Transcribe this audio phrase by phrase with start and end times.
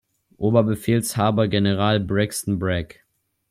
[0.39, 3.01] Oberbefehlshaber: General Braxton Bragg.